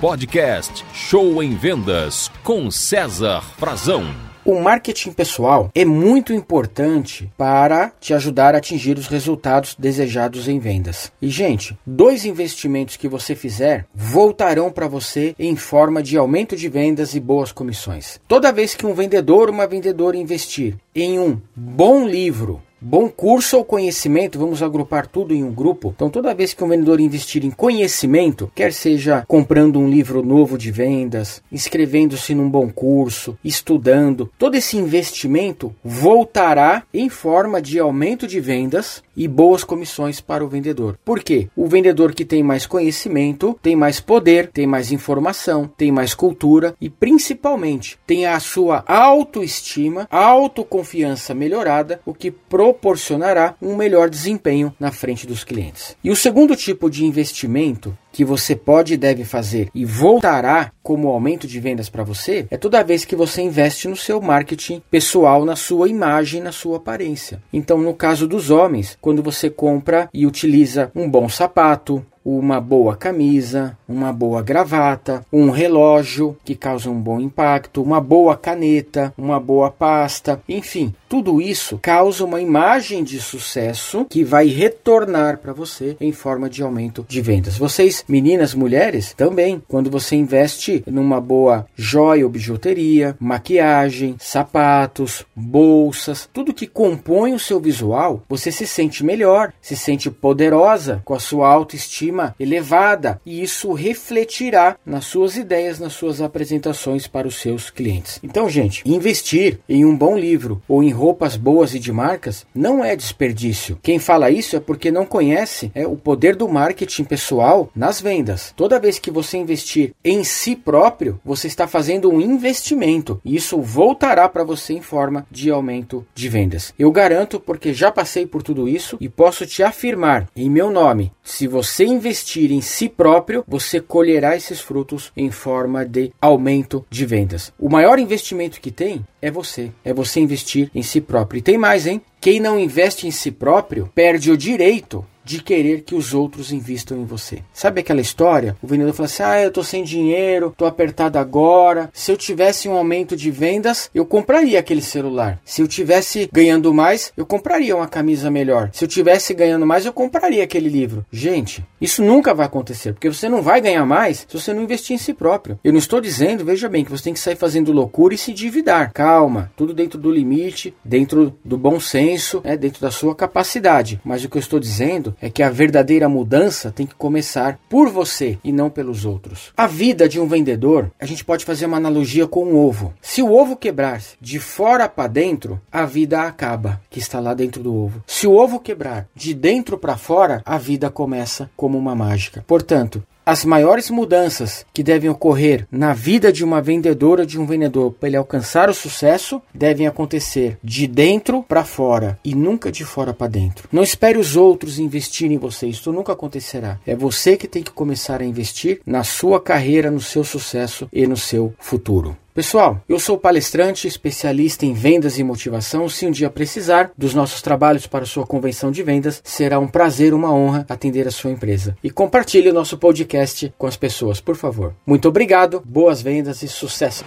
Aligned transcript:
Podcast 0.00 0.84
Show 0.92 1.42
em 1.42 1.56
Vendas 1.56 2.30
com 2.44 2.70
César 2.70 3.40
Frazão. 3.56 4.04
O 4.44 4.60
marketing 4.60 5.10
pessoal 5.12 5.70
é 5.74 5.86
muito 5.86 6.34
importante 6.34 7.32
para 7.36 7.90
te 7.98 8.12
ajudar 8.12 8.54
a 8.54 8.58
atingir 8.58 8.98
os 8.98 9.06
resultados 9.06 9.74
desejados 9.78 10.48
em 10.48 10.58
vendas. 10.58 11.10
E, 11.20 11.30
gente, 11.30 11.76
dois 11.86 12.26
investimentos 12.26 12.98
que 12.98 13.08
você 13.08 13.34
fizer 13.34 13.86
voltarão 13.94 14.70
para 14.70 14.86
você 14.86 15.34
em 15.38 15.56
forma 15.56 16.02
de 16.02 16.18
aumento 16.18 16.54
de 16.56 16.68
vendas 16.68 17.14
e 17.14 17.20
boas 17.20 17.50
comissões. 17.50 18.20
Toda 18.28 18.52
vez 18.52 18.74
que 18.74 18.84
um 18.84 18.92
vendedor 18.92 19.48
ou 19.48 19.54
uma 19.54 19.66
vendedora 19.66 20.16
investir 20.16 20.76
em 20.94 21.18
um 21.18 21.40
bom 21.56 22.06
livro, 22.06 22.62
Bom 22.88 23.08
curso 23.08 23.56
ou 23.56 23.64
conhecimento, 23.64 24.38
vamos 24.38 24.62
agrupar 24.62 25.08
tudo 25.08 25.34
em 25.34 25.42
um 25.42 25.50
grupo. 25.50 25.92
Então, 25.96 26.08
toda 26.08 26.32
vez 26.32 26.54
que 26.54 26.62
um 26.62 26.68
vendedor 26.68 27.00
investir 27.00 27.44
em 27.44 27.50
conhecimento, 27.50 28.48
quer 28.54 28.72
seja 28.72 29.24
comprando 29.26 29.80
um 29.80 29.90
livro 29.90 30.22
novo 30.22 30.56
de 30.56 30.70
vendas, 30.70 31.42
inscrevendo-se 31.50 32.32
num 32.32 32.48
bom 32.48 32.68
curso, 32.68 33.36
estudando, 33.42 34.30
todo 34.38 34.54
esse 34.54 34.76
investimento 34.76 35.74
voltará 35.82 36.84
em 36.94 37.08
forma 37.08 37.60
de 37.60 37.80
aumento 37.80 38.24
de 38.24 38.38
vendas 38.38 39.02
e 39.16 39.26
boas 39.26 39.64
comissões 39.64 40.20
para 40.20 40.44
o 40.44 40.48
vendedor. 40.48 40.96
Por 41.04 41.24
quê? 41.24 41.48
O 41.56 41.66
vendedor 41.66 42.14
que 42.14 42.24
tem 42.24 42.42
mais 42.42 42.66
conhecimento 42.66 43.58
tem 43.60 43.74
mais 43.74 43.98
poder, 43.98 44.48
tem 44.52 44.66
mais 44.66 44.92
informação, 44.92 45.68
tem 45.76 45.90
mais 45.90 46.14
cultura 46.14 46.76
e 46.80 46.88
principalmente 46.88 47.98
tem 48.06 48.26
a 48.26 48.38
sua 48.38 48.84
autoestima, 48.86 50.06
autoconfiança 50.08 51.34
melhorada, 51.34 52.00
o 52.04 52.14
que 52.14 52.30
proporcionará 52.76 53.56
um 53.60 53.74
melhor 53.74 54.08
desempenho 54.10 54.74
na 54.78 54.92
frente 54.92 55.26
dos 55.26 55.42
clientes. 55.42 55.96
E 56.04 56.10
o 56.10 56.16
segundo 56.16 56.54
tipo 56.54 56.90
de 56.90 57.04
investimento 57.04 57.96
que 58.16 58.24
você 58.24 58.56
pode 58.56 58.94
e 58.94 58.96
deve 58.96 59.26
fazer 59.26 59.68
e 59.74 59.84
voltará 59.84 60.72
como 60.82 61.08
aumento 61.08 61.46
de 61.46 61.60
vendas 61.60 61.90
para 61.90 62.02
você 62.02 62.46
é 62.50 62.56
toda 62.56 62.82
vez 62.82 63.04
que 63.04 63.14
você 63.14 63.42
investe 63.42 63.88
no 63.88 63.96
seu 63.96 64.22
marketing 64.22 64.80
pessoal, 64.90 65.44
na 65.44 65.54
sua 65.54 65.86
imagem, 65.86 66.40
na 66.40 66.50
sua 66.50 66.78
aparência. 66.78 67.42
Então, 67.52 67.76
no 67.76 67.92
caso 67.92 68.26
dos 68.26 68.50
homens, 68.50 68.96
quando 69.02 69.22
você 69.22 69.50
compra 69.50 70.08
e 70.14 70.26
utiliza 70.26 70.90
um 70.94 71.10
bom 71.10 71.28
sapato, 71.28 72.02
uma 72.26 72.60
boa 72.60 72.96
camisa, 72.96 73.78
uma 73.88 74.12
boa 74.12 74.42
gravata, 74.42 75.24
um 75.32 75.48
relógio 75.50 76.36
que 76.44 76.56
causa 76.56 76.90
um 76.90 77.00
bom 77.00 77.20
impacto, 77.20 77.80
uma 77.80 78.00
boa 78.00 78.36
caneta, 78.36 79.14
uma 79.16 79.38
boa 79.38 79.70
pasta, 79.70 80.42
enfim, 80.48 80.92
tudo 81.08 81.40
isso 81.40 81.78
causa 81.80 82.24
uma 82.24 82.40
imagem 82.40 83.04
de 83.04 83.20
sucesso 83.20 84.04
que 84.10 84.24
vai 84.24 84.48
retornar 84.48 85.38
para 85.38 85.52
você 85.52 85.96
em 86.00 86.10
forma 86.10 86.50
de 86.50 86.64
aumento 86.64 87.06
de 87.08 87.20
vendas. 87.20 87.56
Vocês, 87.56 88.04
meninas, 88.08 88.54
mulheres, 88.54 89.14
também, 89.14 89.62
quando 89.68 89.90
você 89.90 90.16
investe 90.16 90.82
numa 90.86 91.20
boa 91.20 91.66
joia 91.74 92.24
ou 92.24 92.30
bijuteria, 92.30 93.16
maquiagem, 93.18 94.16
sapatos, 94.18 95.24
bolsas, 95.34 96.28
tudo 96.32 96.54
que 96.54 96.66
compõe 96.66 97.34
o 97.34 97.38
seu 97.38 97.60
visual, 97.60 98.22
você 98.28 98.50
se 98.50 98.66
sente 98.66 99.04
melhor, 99.04 99.52
se 99.60 99.76
sente 99.76 100.10
poderosa, 100.10 101.02
com 101.04 101.14
a 101.14 101.20
sua 101.20 101.48
autoestima 101.48 102.34
elevada, 102.38 103.20
e 103.24 103.42
isso 103.42 103.72
refletirá 103.72 104.76
nas 104.84 105.04
suas 105.04 105.36
ideias, 105.36 105.78
nas 105.78 105.92
suas 105.92 106.20
apresentações 106.20 107.06
para 107.06 107.28
os 107.28 107.36
seus 107.36 107.70
clientes. 107.70 108.18
Então, 108.22 108.48
gente, 108.48 108.82
investir 108.86 109.58
em 109.68 109.84
um 109.84 109.96
bom 109.96 110.16
livro 110.16 110.62
ou 110.68 110.82
em 110.82 110.90
roupas 110.90 111.36
boas 111.36 111.74
e 111.74 111.78
de 111.78 111.92
marcas 111.92 112.46
não 112.54 112.84
é 112.84 112.94
desperdício. 112.96 113.78
Quem 113.82 113.98
fala 113.98 114.30
isso 114.30 114.56
é 114.56 114.60
porque 114.60 114.90
não 114.90 115.06
conhece 115.06 115.70
é, 115.74 115.86
o 115.86 115.96
poder 115.96 116.36
do 116.36 116.48
marketing 116.48 117.04
pessoal 117.04 117.70
nas 117.86 118.00
vendas. 118.00 118.52
Toda 118.56 118.80
vez 118.80 118.98
que 118.98 119.12
você 119.12 119.38
investir 119.38 119.94
em 120.04 120.24
si 120.24 120.56
próprio, 120.56 121.20
você 121.24 121.46
está 121.46 121.68
fazendo 121.68 122.10
um 122.10 122.20
investimento 122.20 123.20
e 123.24 123.36
isso 123.36 123.60
voltará 123.60 124.28
para 124.28 124.42
você 124.42 124.72
em 124.72 124.82
forma 124.82 125.24
de 125.30 125.52
aumento 125.52 126.04
de 126.12 126.28
vendas. 126.28 126.74
Eu 126.76 126.90
garanto 126.90 127.38
porque 127.38 127.72
já 127.72 127.92
passei 127.92 128.26
por 128.26 128.42
tudo 128.42 128.68
isso 128.68 128.96
e 129.00 129.08
posso 129.08 129.46
te 129.46 129.62
afirmar 129.62 130.26
em 130.34 130.50
meu 130.50 130.68
nome, 130.68 131.12
se 131.22 131.46
você 131.46 131.84
investir 131.84 132.50
em 132.50 132.60
si 132.60 132.88
próprio, 132.88 133.44
você 133.46 133.80
colherá 133.80 134.34
esses 134.34 134.60
frutos 134.60 135.12
em 135.16 135.30
forma 135.30 135.84
de 135.84 136.12
aumento 136.20 136.84
de 136.90 137.06
vendas. 137.06 137.52
O 137.56 137.68
maior 137.68 138.00
investimento 138.00 138.60
que 138.60 138.72
tem 138.72 139.06
é 139.22 139.30
você, 139.30 139.70
é 139.84 139.94
você 139.94 140.18
investir 140.18 140.72
em 140.74 140.82
si 140.82 141.00
próprio. 141.00 141.38
E 141.38 141.42
tem 141.42 141.56
mais, 141.56 141.86
hein? 141.86 142.02
Quem 142.20 142.40
não 142.40 142.58
investe 142.58 143.06
em 143.06 143.12
si 143.12 143.30
próprio 143.30 143.88
perde 143.94 144.32
o 144.32 144.36
direito 144.36 145.04
de 145.26 145.42
querer 145.42 145.82
que 145.82 145.96
os 145.96 146.14
outros 146.14 146.52
investam 146.52 146.98
em 146.98 147.04
você. 147.04 147.42
Sabe 147.52 147.80
aquela 147.80 148.00
história? 148.00 148.56
O 148.62 148.66
vendedor 148.68 148.94
fala 148.94 149.06
assim: 149.06 149.22
ah, 149.24 149.42
eu 149.42 149.50
tô 149.50 149.64
sem 149.64 149.82
dinheiro, 149.82 150.54
tô 150.56 150.64
apertado 150.64 151.18
agora. 151.18 151.90
Se 151.92 152.12
eu 152.12 152.16
tivesse 152.16 152.68
um 152.68 152.76
aumento 152.76 153.16
de 153.16 153.28
vendas, 153.28 153.90
eu 153.92 154.06
compraria 154.06 154.60
aquele 154.60 154.80
celular. 154.80 155.40
Se 155.44 155.60
eu 155.60 155.66
tivesse 155.66 156.30
ganhando 156.32 156.72
mais, 156.72 157.12
eu 157.16 157.26
compraria 157.26 157.74
uma 157.74 157.88
camisa 157.88 158.30
melhor. 158.30 158.70
Se 158.72 158.84
eu 158.84 158.88
tivesse 158.88 159.34
ganhando 159.34 159.66
mais, 159.66 159.84
eu 159.84 159.92
compraria 159.92 160.44
aquele 160.44 160.68
livro. 160.68 161.04
Gente, 161.10 161.66
isso 161.80 162.04
nunca 162.04 162.32
vai 162.32 162.46
acontecer, 162.46 162.92
porque 162.92 163.10
você 163.10 163.28
não 163.28 163.42
vai 163.42 163.60
ganhar 163.60 163.84
mais 163.84 164.24
se 164.28 164.38
você 164.38 164.54
não 164.54 164.62
investir 164.62 164.94
em 164.94 164.98
si 164.98 165.12
próprio. 165.12 165.58
Eu 165.64 165.72
não 165.72 165.78
estou 165.78 166.00
dizendo, 166.00 166.44
veja 166.44 166.68
bem, 166.68 166.84
que 166.84 166.90
você 166.90 167.02
tem 167.02 167.12
que 167.12 167.18
sair 167.18 167.36
fazendo 167.36 167.72
loucura 167.72 168.14
e 168.14 168.18
se 168.18 168.30
endividar. 168.30 168.92
Calma, 168.92 169.50
tudo 169.56 169.74
dentro 169.74 169.98
do 169.98 170.10
limite, 170.10 170.72
dentro 170.84 171.36
do 171.44 171.58
bom 171.58 171.80
senso, 171.80 172.40
né, 172.44 172.56
dentro 172.56 172.80
da 172.80 172.92
sua 172.92 173.12
capacidade. 173.12 174.00
Mas 174.04 174.22
o 174.22 174.28
que 174.28 174.36
eu 174.36 174.40
estou 174.40 174.60
dizendo 174.60 175.15
é 175.20 175.30
que 175.30 175.42
a 175.42 175.50
verdadeira 175.50 176.08
mudança 176.08 176.70
tem 176.70 176.86
que 176.86 176.94
começar 176.94 177.58
por 177.68 177.88
você 177.88 178.38
e 178.42 178.52
não 178.52 178.70
pelos 178.70 179.04
outros. 179.04 179.52
A 179.56 179.66
vida 179.66 180.08
de 180.08 180.20
um 180.20 180.26
vendedor, 180.26 180.90
a 181.00 181.06
gente 181.06 181.24
pode 181.24 181.44
fazer 181.44 181.66
uma 181.66 181.76
analogia 181.76 182.26
com 182.26 182.44
um 182.44 182.56
ovo. 182.56 182.94
Se 183.00 183.22
o 183.22 183.32
ovo 183.32 183.56
quebrar 183.56 184.02
de 184.20 184.38
fora 184.38 184.88
para 184.88 185.08
dentro, 185.08 185.60
a 185.70 185.86
vida 185.86 186.22
acaba, 186.22 186.80
que 186.90 186.98
está 186.98 187.20
lá 187.20 187.34
dentro 187.34 187.62
do 187.62 187.74
ovo. 187.74 188.02
Se 188.06 188.26
o 188.26 188.34
ovo 188.34 188.60
quebrar 188.60 189.06
de 189.14 189.34
dentro 189.34 189.78
para 189.78 189.96
fora, 189.96 190.42
a 190.44 190.58
vida 190.58 190.90
começa 190.90 191.50
como 191.56 191.78
uma 191.78 191.94
mágica. 191.94 192.44
Portanto, 192.46 193.02
as 193.26 193.44
maiores 193.44 193.90
mudanças 193.90 194.64
que 194.72 194.84
devem 194.84 195.10
ocorrer 195.10 195.66
na 195.68 195.92
vida 195.92 196.32
de 196.32 196.44
uma 196.44 196.62
vendedora 196.62 197.26
de 197.26 197.40
um 197.40 197.44
vendedor 197.44 197.90
para 197.90 198.08
ele 198.08 198.16
alcançar 198.16 198.70
o 198.70 198.74
sucesso 198.74 199.42
devem 199.52 199.88
acontecer 199.88 200.56
de 200.62 200.86
dentro 200.86 201.42
para 201.42 201.64
fora 201.64 202.16
e 202.24 202.36
nunca 202.36 202.70
de 202.70 202.84
fora 202.84 203.12
para 203.12 203.26
dentro. 203.26 203.68
Não 203.72 203.82
espere 203.82 204.16
os 204.16 204.36
outros 204.36 204.78
investirem 204.78 205.34
em 205.34 205.40
você, 205.40 205.66
isso 205.66 205.90
nunca 205.92 206.12
acontecerá. 206.12 206.78
É 206.86 206.94
você 206.94 207.36
que 207.36 207.48
tem 207.48 207.64
que 207.64 207.72
começar 207.72 208.20
a 208.20 208.24
investir 208.24 208.80
na 208.86 209.02
sua 209.02 209.40
carreira, 209.40 209.90
no 209.90 210.00
seu 210.00 210.22
sucesso 210.22 210.88
e 210.92 211.04
no 211.04 211.16
seu 211.16 211.52
futuro. 211.58 212.16
Pessoal, 212.36 212.82
eu 212.86 213.00
sou 213.00 213.16
palestrante, 213.16 213.88
especialista 213.88 214.66
em 214.66 214.74
vendas 214.74 215.18
e 215.18 215.24
motivação. 215.24 215.88
Se 215.88 216.04
um 216.04 216.10
dia 216.10 216.28
precisar 216.28 216.92
dos 216.94 217.14
nossos 217.14 217.40
trabalhos 217.40 217.86
para 217.86 218.04
sua 218.04 218.26
convenção 218.26 218.70
de 218.70 218.82
vendas, 218.82 219.22
será 219.24 219.58
um 219.58 219.66
prazer, 219.66 220.12
uma 220.12 220.30
honra 220.30 220.66
atender 220.68 221.08
a 221.08 221.10
sua 221.10 221.30
empresa. 221.30 221.74
E 221.82 221.88
compartilhe 221.88 222.50
o 222.50 222.52
nosso 222.52 222.76
podcast 222.76 223.54
com 223.56 223.66
as 223.66 223.74
pessoas, 223.74 224.20
por 224.20 224.36
favor. 224.36 224.74
Muito 224.84 225.08
obrigado, 225.08 225.62
boas 225.64 226.02
vendas 226.02 226.42
e 226.42 226.48
sucesso! 226.48 227.06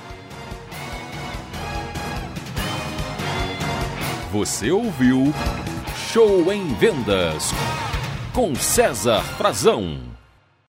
Você 4.31 4.71
ouviu 4.71 5.31
Show 6.11 6.51
em 6.51 6.73
Vendas 6.73 7.51
com 8.33 8.55
César 8.55 9.21
Frazão. 9.37 10.08